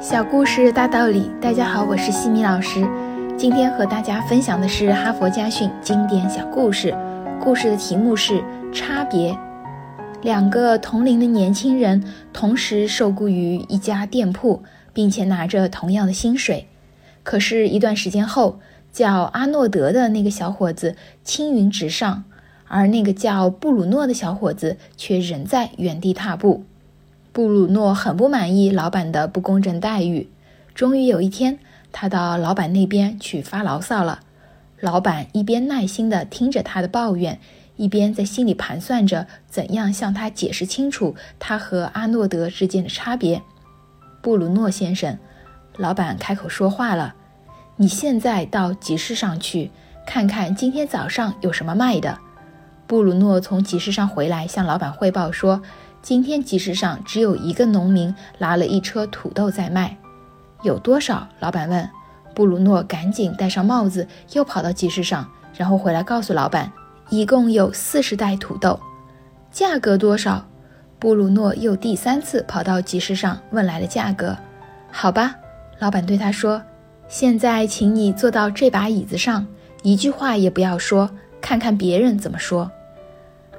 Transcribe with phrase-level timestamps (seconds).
[0.00, 2.88] 小故事大道理，大家好，我是西米老师。
[3.36, 6.96] 今天和大家分享的是哈佛家训经典小故事，
[7.38, 8.42] 故事的题目是
[8.72, 9.38] 差别。
[10.22, 12.02] 两个同龄的年轻人
[12.32, 14.62] 同时受雇于一家店铺，
[14.94, 16.66] 并且拿着同样的薪水。
[17.22, 18.58] 可是，一段时间后，
[18.90, 22.24] 叫阿诺德的那个小伙子青云直上，
[22.68, 26.64] 而那个叫布鲁诺的小伙子却仍在原地踏步。
[27.40, 30.28] 布鲁诺很不满意老板的不公正待遇。
[30.74, 31.58] 终于有一天，
[31.90, 34.20] 他到老板那边去发牢骚了。
[34.78, 37.40] 老板一边耐心地听着他的抱怨，
[37.76, 43.40] 一边在心里盘算着怎样向他解释清楚他和阿诺德之间的差别。
[44.20, 45.16] 布鲁诺先生，
[45.78, 47.14] 老板开口说话了
[47.76, 49.70] ：“你现在到集市上去，
[50.06, 52.18] 看看今天早上有什么卖的。”
[52.86, 55.62] 布鲁诺从集市上回来，向老板汇报说。
[56.02, 59.94] 今天集市上只有一个农民拿了一车土豆在卖，
[60.62, 61.28] 有多少？
[61.40, 61.88] 老板问。
[62.34, 66.72] 布鲁诺赶紧戴上帽子，又跑到集市上，然后回来告诉老板，
[67.10, 68.80] 一共有四十袋土豆。
[69.50, 70.46] 价格多少？
[70.98, 74.34] 布鲁诺又第三次跑到集市上问来了价格。
[74.90, 75.34] 好吧，
[75.80, 76.62] 老板对他说
[77.08, 79.46] ：“现在请你坐到这把椅子上，
[79.82, 81.10] 一句话也不要说，
[81.42, 82.70] 看看别人怎么说。”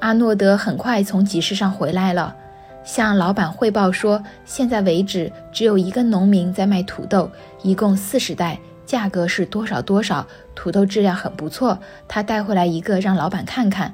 [0.02, 2.35] 阿诺德很快从集市上回来了，
[2.83, 7.30] 向老板汇报说：“现在为止，只有一个农民在卖土豆，
[7.61, 10.25] 一共四十袋，价格是多少多少。
[10.55, 13.94] 土豆质量很不错，他带回来一个让老板看看。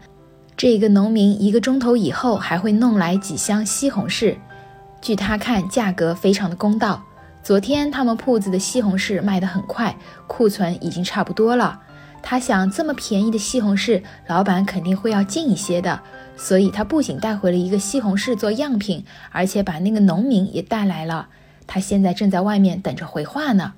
[0.56, 4.38] 这个农民一个钟头以后还会弄来几箱西红柿，
[5.02, 7.04] 据他看，价格非常的公道。
[7.44, 9.94] 昨天他们铺子的西红柿卖得很快，
[10.26, 11.82] 库存已经差不多了。”
[12.22, 16.02] 他想，这么便宜的西红柿，老板肯定会要进一些的，
[16.36, 21.30] 所以他不仅带回了一个西红柿做样品，而且把那个农民也带来了。
[21.66, 23.74] 他现在正在外面等着回话呢。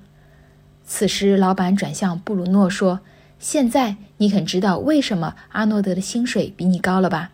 [0.84, 3.00] 此时，老板转向布鲁诺说
[3.38, 7.30] ：“现在你肯知道为什么阿诺德的薪水比你高了吧？”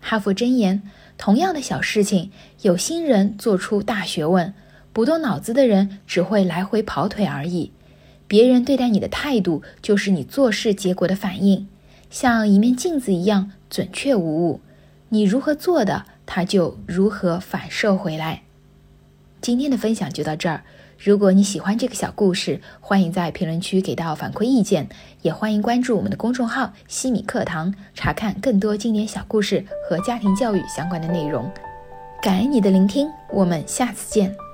[0.00, 0.82] 哈佛箴言：
[1.18, 2.30] 同样的小事情，
[2.62, 4.54] 有心人做出大学问，
[4.92, 7.72] 不动脑子的人只会来回跑腿而已。
[8.30, 11.66] 别人对待你的态度，就是你做事结果的反应，
[12.10, 14.60] 像一面镜子一样准确无误。
[15.08, 18.42] 你如何做的，它就如何反射回来。
[19.40, 20.62] 今天的分享就到这儿。
[20.96, 24.88] 如果你喜欢这个小故事，欢迎在评论区给到反馈意见，
[25.22, 31.50] 也欢迎关注我们的公众号“西米课堂”，查看更多经典小故事和家庭教育相关的内容。
[32.22, 34.49] 感恩你的聆听，我们下次见。